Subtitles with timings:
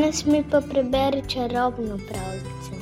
[0.00, 2.72] Danes mi pa preberi čarobno pravljico.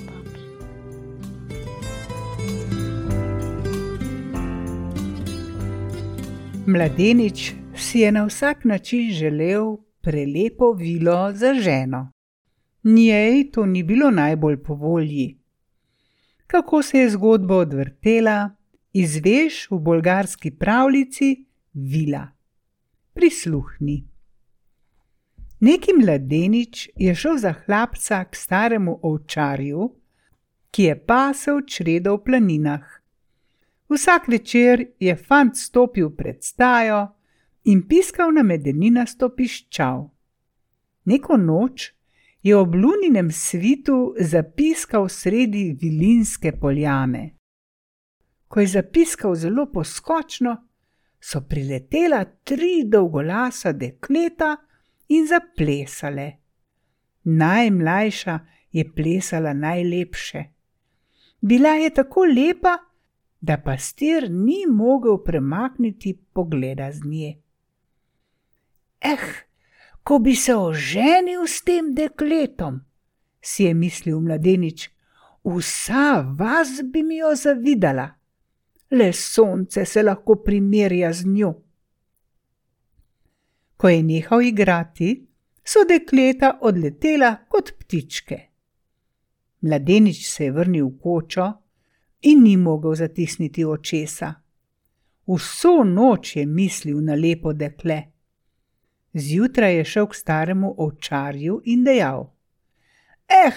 [6.67, 12.13] Mladenič si je na vsak način želel prelepo vilo za ženo.
[12.85, 15.39] Njej to ni bilo najbolj po volji.
[16.47, 18.51] Kako se je zgodba odvrtela,
[18.93, 22.29] izveš v bolgarski pravljici Vila.
[23.13, 24.18] Prisluhni.
[25.61, 29.91] Neki mladenič je šel za hlapca k staremu ovčarju,
[30.71, 32.85] ki je pasel čredo v planinah.
[33.89, 37.09] Vsak večer je fant stopil pred stajo
[37.65, 40.05] in piskal na medeninasto piščal.
[41.05, 41.93] Neko noč
[42.43, 47.35] je ob luninem svitu zapiskal sredi vilinske poljane.
[48.49, 50.57] Ko je zapiskal zelo poskočno,
[51.21, 54.57] so priletela tri dolgolasa dekleta
[55.09, 56.33] in zaplesale.
[57.25, 58.39] Najmlajša
[58.73, 60.45] je plesala najlepše.
[61.41, 62.79] Bila je tako lepa,
[63.41, 67.43] da pastir ni mogel premakniti pogleda z nje.
[69.01, 69.29] Eh,
[70.03, 72.81] ko bi se oženil s tem dekletom,
[73.41, 74.91] si je mislil mladenič,
[75.45, 78.09] vsa vas bi mi jo zavidala,
[78.91, 81.55] le sonce se lahko primerja z njo.
[83.79, 85.13] Ko je nehal igrati,
[85.63, 88.39] so dekleta odletela kot ptičke.
[89.61, 91.47] Mladenič se je vrnil v kočo
[92.23, 94.35] in ni mogel zatisniti očesa.
[95.27, 98.03] Vso noč je mislil na lepo dekle.
[99.15, 102.27] Zjutraj je šel k staremu ovčarju in dejal:
[103.29, 103.57] Eh,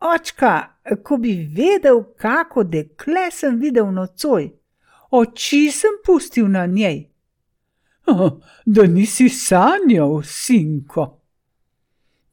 [0.00, 4.50] očka, ko bi vedel, kako dekle sem videl nocoj,
[5.10, 7.06] oči sem pustil na njej.
[8.66, 11.06] Da nisi sanjal, sinko.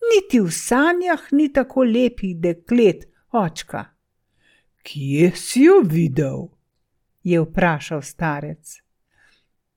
[0.06, 3.86] Niti v sanjah ni tako lepih deklet, očka.
[4.86, 6.56] Kje si jo videl?
[7.26, 8.82] je vprašal starec.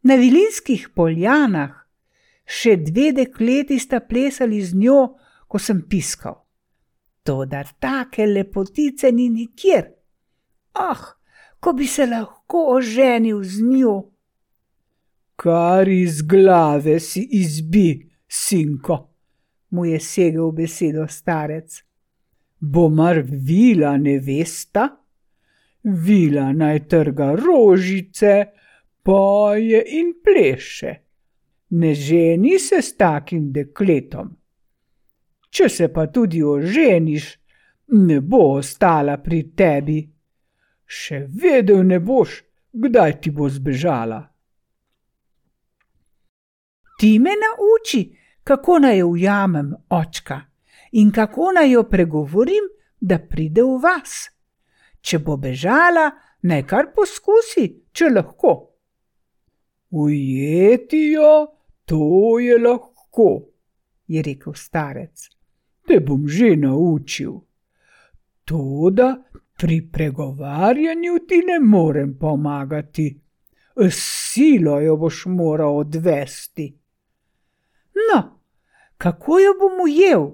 [0.02, 1.72] Na vilinskih poljanah,
[2.44, 5.00] še dve dekleti sta plesali z njo,
[5.48, 6.36] ko sem piskal.
[7.24, 9.88] Toda take lepotice ni nikjer.
[10.76, 11.16] Ah,
[11.60, 13.96] ko bi se lahko oženil z njo.
[15.38, 18.96] Kar iz glave si izbi, sinko,
[19.70, 21.82] mu je segel besedo starec.
[22.60, 24.88] Bo mar vila nevesta?
[25.84, 28.32] Vila naj trga rožice,
[29.02, 30.94] poje in pleše.
[31.70, 34.32] Ne ženi se s takim dekletom.
[35.50, 37.28] Če se pa tudi oženiš,
[37.94, 40.00] ne bo ostala pri tebi.
[40.84, 42.40] Še vedel ne boš,
[42.72, 44.18] kdaj ti bo zbežala.
[46.98, 48.00] Ti me nauči,
[48.44, 50.40] kako naj jo ujamem, očka,
[50.92, 52.64] in kako naj jo pregovorim,
[53.00, 54.30] da pride v vas.
[55.00, 56.08] Če bo bežala,
[56.42, 58.54] naj kar poskusi, če lahko.
[59.90, 61.46] Ujeti jo,
[61.86, 63.28] to je lahko,
[64.08, 65.28] je rekel starec.
[65.86, 67.38] Te bom že naučil.
[68.44, 69.14] Toda
[69.58, 73.08] pri pregovarjanju ti ne morem pomagati.
[73.76, 76.77] S silo jo boš moral odvesti.
[78.08, 78.20] No,
[78.98, 80.28] kako jo bom ujel?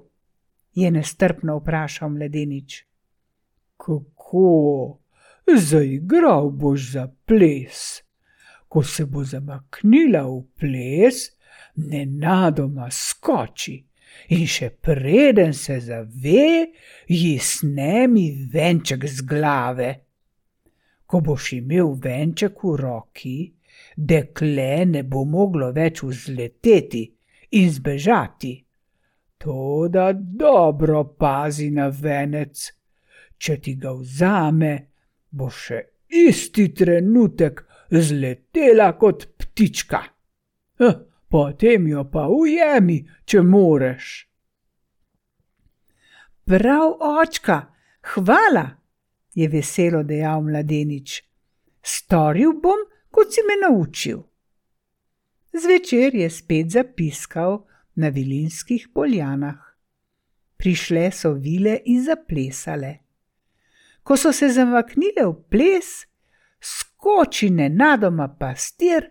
[0.75, 2.85] je nestrpno vprašal mladenič.
[3.77, 4.99] Kako?
[5.57, 8.03] Zaigral boš za ples.
[8.69, 11.29] Ko se bo zamaknila v ples,
[11.77, 13.85] nenadoma skoči
[14.35, 16.71] in še preden se zave,
[17.09, 19.91] ji snemi venček z glave.
[21.07, 23.39] Ko boš imel venček v roki,
[23.97, 27.05] dekle ne bo moglo več vzleteti
[27.55, 28.55] in zbežati.
[29.39, 32.71] Toda dobro pazi na venec,
[33.39, 34.75] če ti ga vzame,
[35.31, 40.01] bo še isti trenutek zletela kot ptička.
[40.81, 40.95] Eh,
[41.29, 44.15] potem jo pa ujemi, če moreš.
[46.45, 47.61] Prav, očka,
[48.15, 48.67] hvala,
[49.35, 51.23] je veselo dejal mladenič.
[51.85, 54.25] Storil bom, kot si me naučil.
[55.55, 59.59] Zvečer je spet zapiskal na vilinskih poljanah.
[60.57, 62.99] Prišle so vile in zaplesale.
[64.03, 66.07] Ko so se zamaknile v ples,
[66.59, 69.07] skoči nenadoma pastir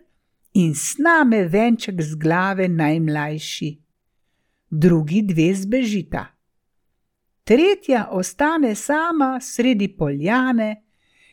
[0.54, 3.72] in sname venček z glave najmlajši.
[4.70, 6.26] Drugi dve zbežita.
[7.44, 10.84] Tretja ostane sama sredi poljane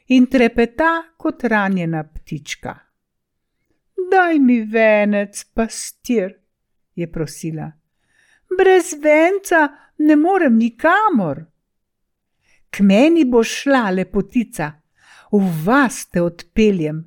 [0.08, 2.89] in trepeta kot ranjena ptička.
[4.10, 6.34] Daj mi venec, pastir,
[6.94, 7.70] je prosila.
[8.58, 9.68] Brez venca
[9.98, 11.44] ne morem nikamor.
[12.70, 14.72] K meni bo šla lepotica,
[15.32, 17.02] v vas te odpeljem.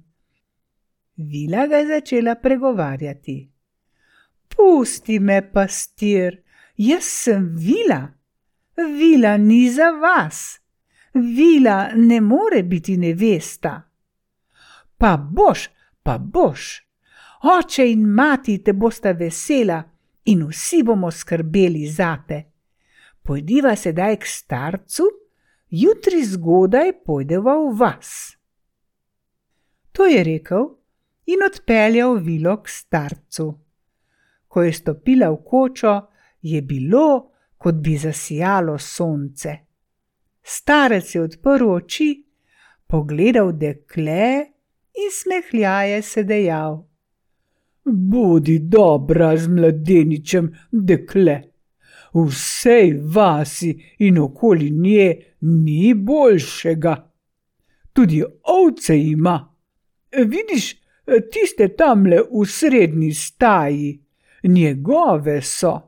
[1.18, 3.38] Vila ga je začela pregovarjati.
[4.56, 6.42] Pusti me, pastir,
[6.78, 8.02] jaz sem vila.
[8.78, 10.60] Vila ni za vas.
[11.14, 13.82] Vila ne more biti nevesta.
[14.98, 15.70] Pa boš,
[16.04, 16.84] pa boš.
[17.44, 19.82] Oče in mati te bosta vesela
[20.32, 22.38] in vsi bomo skrbeli zate.
[23.24, 25.08] Pojdiva sedaj k starcu,
[25.70, 28.12] jutri zgodaj pojdeva v vas.
[29.92, 30.70] To je rekel
[31.26, 33.50] in odpeljal vilo k starcu.
[34.48, 35.94] Ko je stopila v kočo,
[36.42, 39.58] je bilo, kot bi zasijalo sonce.
[40.44, 42.10] Starec je odprl oči,
[42.88, 44.48] pogledal dekle
[44.96, 46.93] in smehljaje se dejal:
[47.86, 51.42] Bodi dobra z mladeničem, dekle.
[52.14, 55.08] V vsej vasi in okoli nje
[55.42, 56.96] ni boljšega.
[57.94, 59.36] Tudi ovce ima.
[60.12, 60.76] Vidiš,
[61.32, 64.04] tiste tamle v srednji staji,
[64.44, 65.80] njegove so.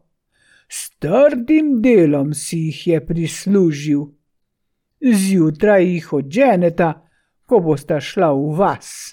[0.67, 4.01] S trdim delom si jih je prislužil.
[5.13, 6.89] Zjutraj jih odženeta,
[7.45, 9.04] ko bosta šla v vas.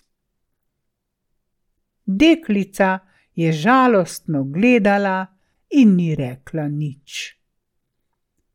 [2.06, 2.98] Deklica
[3.34, 5.26] je žalostno gledala
[5.70, 7.36] in ni rekla nič.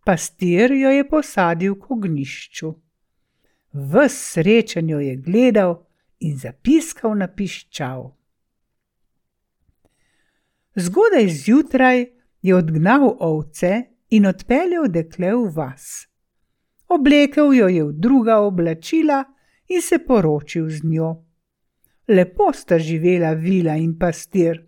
[0.05, 2.73] Pastir jo je posadil k ognišču.
[3.73, 5.73] V srečanju je gledal
[6.19, 8.13] in zapiskal na piščal.
[10.75, 12.05] Zgodaj zjutraj
[12.41, 16.07] je odgnal ovce in odpeljal dekle v vas.
[16.87, 19.23] Oblekel jo je v druga oblačila
[19.67, 21.26] in se poročil z njo.
[22.07, 24.65] Lepo sta živela vila in pastir.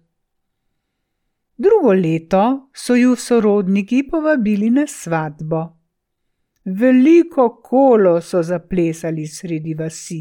[1.55, 5.61] Drugo leto so ju sorodniki povabili na svatbo.
[6.65, 10.19] Veliko kolo so zaplesali sredi vasi.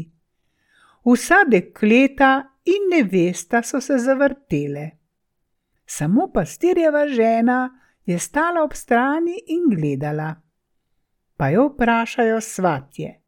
[1.05, 2.31] Vsa dekleta
[2.63, 4.89] in nevesta so se zavrtele.
[5.85, 7.59] Samo pastirjeva žena
[8.05, 10.35] je stala ob strani in gledala.
[11.37, 13.21] Pa jo vprašajo svatje: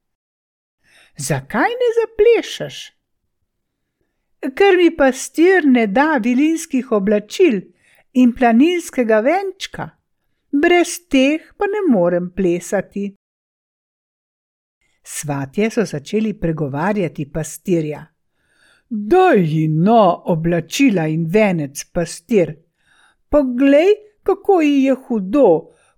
[1.17, 3.00] Zakaj ne zaplešeš?
[4.41, 7.61] Ker mi pastir ne da vilinskih oblačil
[8.13, 9.89] in planinskega venčka,
[10.51, 13.11] brez teh pa ne morem plesati.
[15.03, 18.05] Svatje so začeli pregovarjati pastirja.
[18.89, 22.53] Daj ji no oblačila in venec, pastir.
[23.29, 23.93] Poglej,
[24.23, 25.47] kako ji je hudo,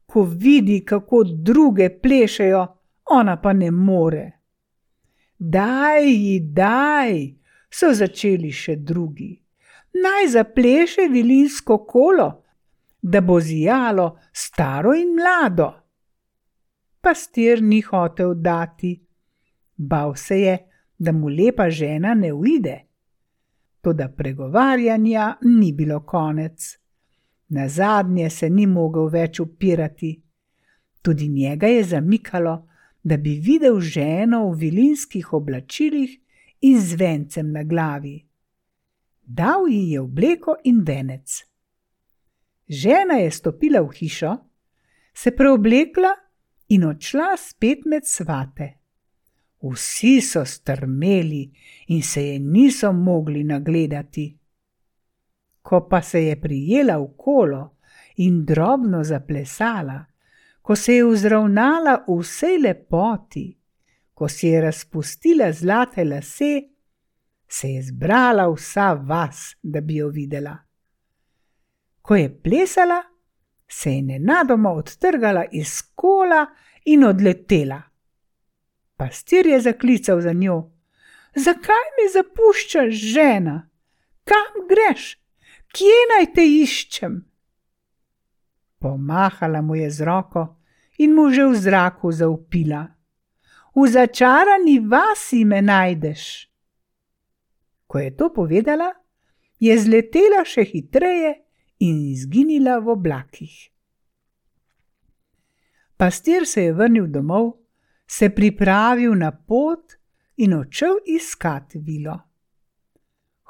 [0.05, 2.67] ko vidi, kako druge plešejo,
[3.09, 4.31] ona pa ne more.
[5.37, 7.42] Daj ji, daj,
[7.73, 9.31] so začeli še drugi.
[9.93, 12.29] Naj zapleše vilinsko kolo,
[13.01, 15.69] da bo zijalo staro in mlado.
[17.01, 18.93] Pastir ni hotel dati,
[19.75, 20.57] bal se je,
[20.97, 22.77] da mu lepa žena ne uide.
[23.81, 26.77] Toda pregovarjanja ni bilo konec.
[27.49, 30.13] Na zadnje se ni mogel več upirati.
[31.01, 32.53] Tudi njega je zamikalo,
[33.03, 36.22] da bi videl ženo v vilinskih oblačilih
[36.63, 38.17] in z vencem na glavi.
[39.23, 41.43] Dal ji je obleko in venec.
[42.67, 44.37] Žena je stopila v hišo,
[45.13, 46.13] se preoblekla
[46.67, 48.69] in odšla spet med svate.
[49.63, 51.43] Vsi so strmeli
[51.87, 54.25] in se je niso mogli nagledati.
[55.61, 57.77] Ko pa se je prijela v kolo
[58.17, 60.05] in drobno zaplesala,
[60.61, 63.45] ko se je vzravnala v vsej lepoti,
[64.13, 66.61] ko si je razpustila zlate lase,
[67.47, 70.57] se je zbrala vsa vas, da bi jo videla.
[72.01, 73.03] Ko je plesala,
[73.67, 76.45] se je nenadoma odtrgala iz kola
[76.85, 77.81] in odletela.
[78.97, 80.71] Pastir je zaklical za njo:
[81.35, 83.69] Zakaj me zapuščaš, žena?
[84.23, 85.17] Kam greš?
[85.73, 87.15] Kje naj te iščem?
[88.79, 90.43] Pomahala mu je z roko
[90.97, 92.92] in mu že v zraku zaupila
[93.75, 96.49] v začarani vasi me najdeš.
[97.87, 98.93] Ko je to povedala,
[99.59, 101.33] je zletela še hitreje
[101.79, 103.55] in izginila v oblakih.
[105.97, 107.53] Pastir se je vrnil domov,
[108.07, 109.95] se pripravil na pot
[110.37, 112.17] in odšel iskat vilo.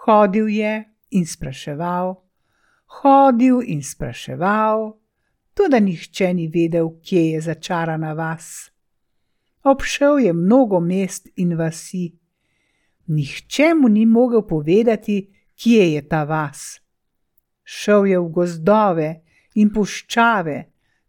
[0.06, 0.74] Hodil je
[1.12, 2.14] in spraševal,
[3.02, 4.92] hodil in spraševal,
[5.56, 8.73] tudi nihče ni vedel, kje je začarana vas.
[9.64, 12.12] Obšel je mnogo mest in vasi.
[13.08, 16.82] Nihče mu ni mogel povedati, kje je ta vas.
[17.64, 19.10] Šel je v gozdove
[19.56, 20.58] in puščave,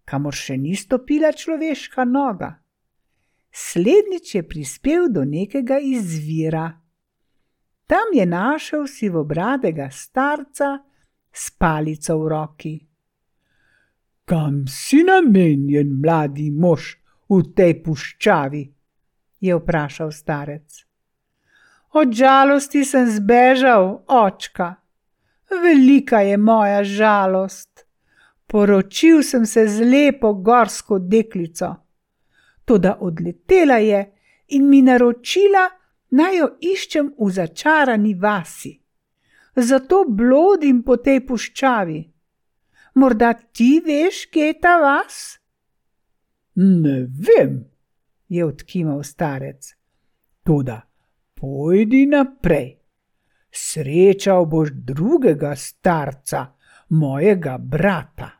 [0.05, 2.53] kamor še ni stopila človeška noga.
[3.51, 6.67] Slednjič je prispel do nekega izvira.
[7.87, 10.79] Tam je našel sivobradega starca
[11.33, 12.75] s palico v roki.
[14.25, 16.95] Kam si namenjen, mladi mož,
[17.39, 18.65] v tej puščavi?
[19.45, 20.85] je vprašal starec.
[21.95, 24.75] Od žalosti sem zbežal, očka.
[25.51, 27.85] Velika je moja žalost.
[28.47, 31.75] Poročil sem se z lepo gorsko deklico.
[32.65, 34.01] Toda odletela je
[34.49, 35.69] in mi naročila,
[36.11, 38.75] naj jo iščem v začarani vasi.
[39.57, 42.01] Zato blodim po tej puščavi.
[42.95, 45.39] Morda ti veš, kje je ta vas?
[46.55, 47.65] Ne vem,
[48.29, 49.75] je odkimal starec.
[50.43, 50.81] Toda
[51.35, 52.79] pojdi naprej.
[53.51, 56.47] Srečal boš drugega starca,
[56.89, 58.31] mojega brata.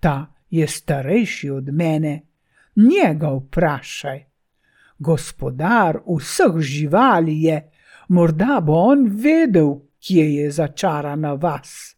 [0.00, 2.22] Ta je starejši od mene,
[2.76, 4.24] njega vprašaj.
[4.98, 7.70] Gospodar vseh živali je,
[8.08, 11.96] morda bo on vedel, kje je začarana vas.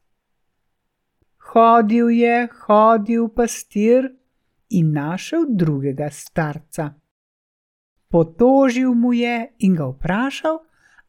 [1.53, 4.18] Hodil je, hodil pastir
[4.71, 6.95] in našel drugega starca
[8.09, 10.59] potožil mu je in ga vprašal,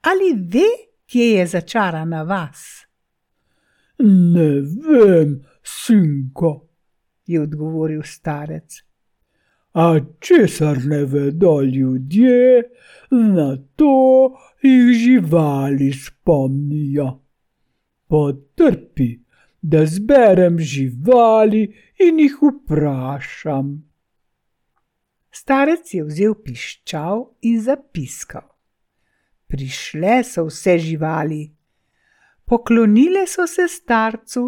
[0.02, 0.70] ali ve,
[1.06, 2.86] kje je začarana vas.
[4.00, 6.68] Ne vem, sinko,
[7.26, 8.84] je odgovoril starec.
[9.74, 12.64] A česar ne vedo ljudje,
[13.12, 17.20] na to jih živali spomnijo.
[18.08, 19.20] Potrpi,
[19.62, 21.64] da zberem živali
[22.00, 23.90] in jih vprašam.
[25.32, 28.48] Starec je vzel piščal in zapiskal.
[29.48, 31.42] Prišle so vse živali,
[32.46, 34.44] poklonile so se starcu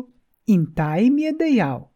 [0.47, 1.89] in ta jim je dejal: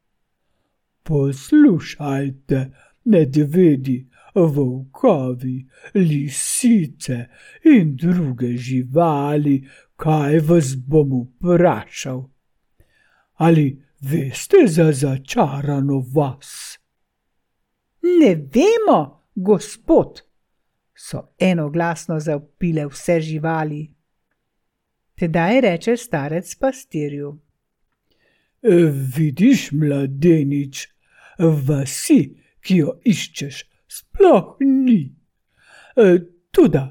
[1.03, 2.59] Poslušajte,
[3.05, 7.25] medvedi, volkovi, lisice
[7.63, 9.61] in druge živali,
[9.95, 12.34] kaj vas bom vprašal.
[13.35, 16.77] Ali veste za začarano vas?
[18.01, 20.21] Ne vemo, gospod,
[20.95, 23.91] so enoglasno zapile vse živali.
[25.15, 27.37] Tedaj reče starec pastirju:
[28.61, 28.75] e,
[29.17, 30.87] Vidiš, mladenič,
[31.39, 32.21] vasi,
[32.61, 35.01] ki jo iščeš, sploh ni.
[35.95, 36.17] E,
[36.51, 36.83] tudi,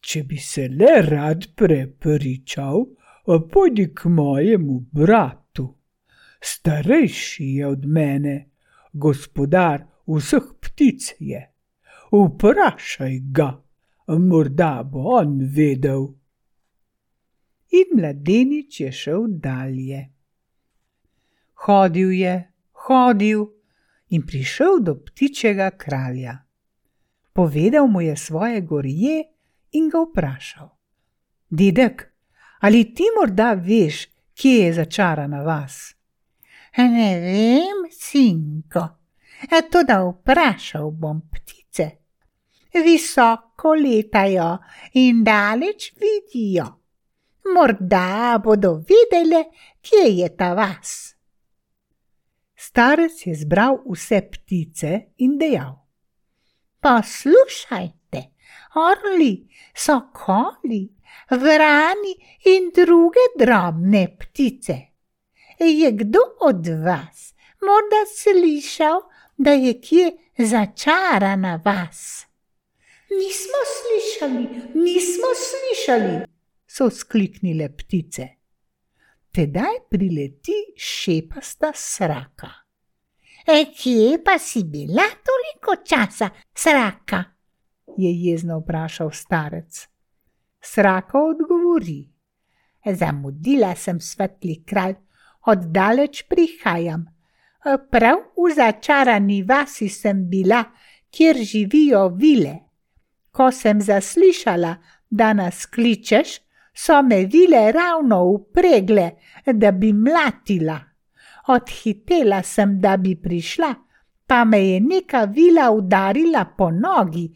[0.00, 2.84] če bi se le rad prepričal,
[3.52, 5.43] pojdi k mojemu bratu.
[6.44, 8.50] Starejši je od mene,
[8.92, 11.40] gospodar vseh ptic je.
[12.12, 13.48] Vprašaj ga,
[14.08, 16.04] morda bo on vedel.
[17.72, 20.02] In mladenič je šel dalje.
[21.64, 22.34] Hodil je,
[22.86, 23.46] hodil
[24.08, 26.36] in prišel do ptičjega kralja.
[27.32, 29.24] Povedal mu je svoje gorje
[29.72, 30.68] in ga vprašal:
[31.50, 32.12] Dedek,
[32.60, 35.94] ali ti morda veš, kje je začarana vas?
[36.76, 38.88] Ne vem, sinko,
[39.50, 41.86] E tudi vprašal bom ptice.
[42.84, 44.58] Visoko letajo
[44.94, 46.66] in daleč vidijo.
[47.54, 49.42] Morda bodo videli,
[49.84, 51.14] kje je ta vas.
[52.56, 55.76] Starec je zbral vse ptice in dejal:
[56.80, 58.22] Poslušajte,
[58.80, 60.82] orli, sokoli,
[61.30, 62.14] vrani
[62.56, 64.93] in druge drobne ptice.
[65.58, 69.00] Je kdo od vas morda slišal,
[69.36, 72.26] da je kje začarana vas.
[73.10, 74.44] Nismo slišali,
[74.74, 76.26] nismo slišali,
[76.66, 78.28] so skliknile ptice.
[79.34, 82.50] Tedaj prileti šepasta sraka.
[83.46, 87.24] E, kje pa si bila toliko časa, sraka?
[87.96, 89.88] je jezno vprašal starec.
[90.60, 92.08] Sraka odgovori:
[92.92, 94.94] Zamudila sem svetli kralj,
[95.46, 97.04] oddaleč prihajam,
[97.90, 100.64] prav v začarani vasi sem bila,
[101.10, 102.54] kjer živijo vile.
[103.30, 104.74] Ko sem zaslišala,
[105.10, 106.40] da nas kličeš,
[106.74, 109.10] so me vile ravno upregle,
[109.46, 110.78] da bi mlatila.
[111.48, 113.74] Odhitela sem, da bi prišla,
[114.26, 117.28] pa me je neka vila udarila po nogi.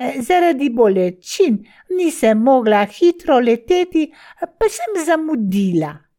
[0.00, 1.58] Zaradi bolečin
[1.96, 4.06] nisem mogla hitro leteti,
[4.40, 6.09] pa sem zamudila.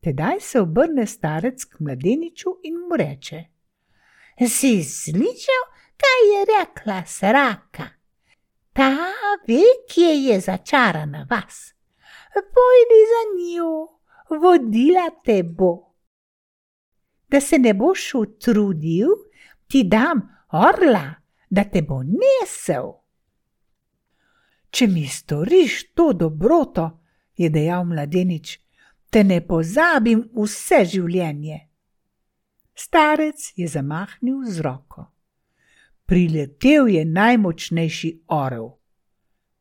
[0.00, 3.44] Tedaj se obrne starec k mladeniču in mu reče:
[4.48, 5.64] Si slišal,
[5.98, 7.88] kaj je rekla sraka?
[8.72, 8.94] Ta
[9.48, 11.74] ve, kje je začarana vas.
[12.34, 13.88] Pojdi za njo,
[14.40, 15.88] vodila te bo.
[17.30, 19.08] da se ne boš utrudil,
[19.66, 20.20] ti dam
[20.52, 21.14] orla,
[21.50, 22.92] da te bo nesel.
[24.70, 26.90] Če mi storiš to dobroto,
[27.36, 28.58] je dejal mladenič,
[29.10, 31.60] te ne pozabim vse življenje.
[32.78, 35.08] Starec je zamahnil z roko.
[36.06, 38.68] Priletel je najmočnejši orel.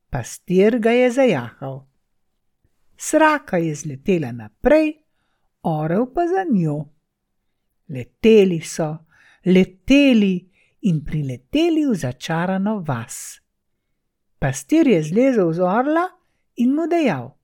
[0.09, 1.81] Pastir ga je zajahal.
[2.97, 4.93] Sraka je zletela naprej,
[5.63, 6.77] orel pa za njo.
[7.89, 8.97] Leteli so,
[9.45, 10.49] leteli
[10.81, 13.39] in prileteli v začarano vas.
[14.39, 16.07] Pastir je zlezel z orla
[16.55, 17.36] in mu dejal: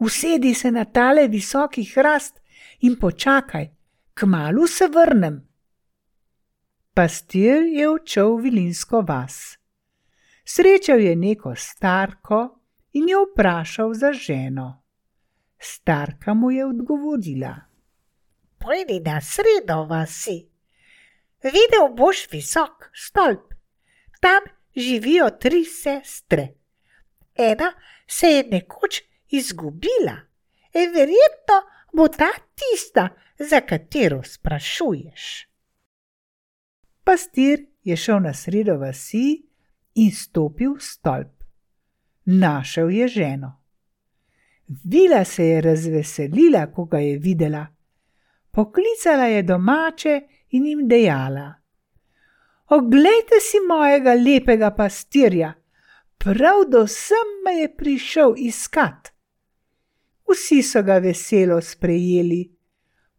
[0.00, 2.40] Usedi se na tale visoki hrast
[2.80, 3.66] in počakaj,
[4.14, 5.48] kmalu se vrnem.
[6.94, 9.58] Pastir je odšel v Vilinsko vas.
[10.44, 12.38] Srečal je neko starko
[12.92, 14.82] in jo vprašal za ženo.
[15.58, 17.54] Starka mu je odgovorila:
[18.58, 20.48] Pojdi na sredo vasi.
[21.44, 23.52] Videl boš visok stolp.
[24.20, 26.48] Tam živijo tri sestre.
[27.36, 27.72] Ena
[28.06, 30.16] se je nekoč izgubila,
[30.74, 31.58] in verjetno
[31.92, 33.08] bo ta tista,
[33.38, 35.48] za katero sprašuješ.
[37.04, 39.42] Pastir je šel na sredo vasi
[39.94, 41.44] in stopil v stolp.
[42.24, 43.56] Našel je ženo.
[44.84, 47.66] Vila se je razveselila, ko ga je videla.
[48.50, 50.20] Poklicala je domače
[50.50, 51.54] in jim dejala:
[52.68, 55.54] Oglejte si mojega lepega pastirja,
[56.18, 59.12] prav do sem me je prišel iskat.
[60.30, 62.44] Vsi so ga veselo sprejeli,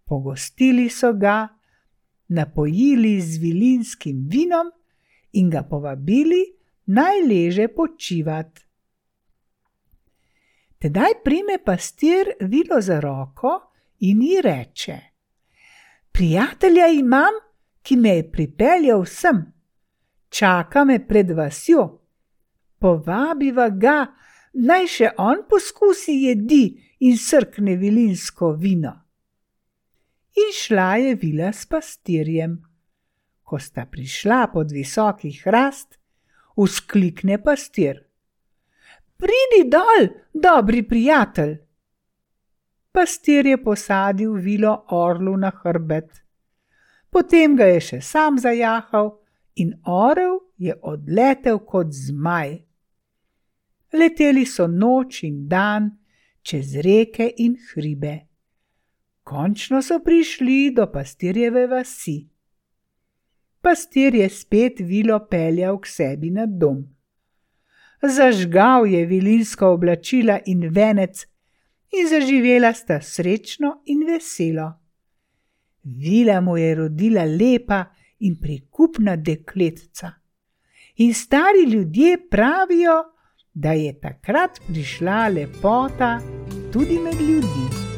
[0.06, 1.48] pogostili so ga,
[2.28, 4.72] napojili z vilinskim vinom
[5.32, 6.46] in ga povabili
[6.86, 8.62] naj leže počivati.
[10.82, 13.60] Tedaj prime pastir vilo za roko
[14.00, 15.00] in ji reče:
[16.12, 17.34] Prijatelja imam,
[17.82, 19.44] ki me je pripeljal sem,
[20.30, 22.00] čaka me pred vasjo.
[22.80, 24.08] Povabiva ga,
[24.54, 26.66] naj še on poskusi jedi
[27.08, 28.94] in srkne vilinsko vino.
[30.38, 32.60] In šla je vila s pastirjem.
[33.44, 35.98] Ko sta prišla pod visoki hrast,
[36.56, 38.00] usklikne pastir.
[39.20, 41.58] Pridi dol, dobri prijatelj.
[42.92, 46.10] Pastir je posadil vilo orlu na hrbet.
[47.12, 49.14] Potem ga je še sam zajahal
[49.56, 52.71] in orel je odletel kot zmaj.
[53.94, 55.92] Leteli so noč in dan
[56.42, 58.20] čez reke in hribe.
[59.24, 62.18] Končno so prišli do pastirjeve vasi.
[63.62, 66.82] Pastir je spet vilo peljal k sebi na dom
[68.08, 71.26] zažgal je vilinska oblačila in venec,
[71.92, 74.74] in zaživela sta srečno in veselo.
[75.84, 77.86] Vila mu je rodila lepa
[78.20, 80.12] in prikupna dekletca.
[80.96, 83.04] In stari ljudje pravijo,
[83.54, 86.20] da je takrat prišla lepota
[86.74, 87.91] tudi med ljudmi.